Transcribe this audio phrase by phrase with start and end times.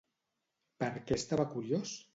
[0.85, 1.99] Per què estava curiós?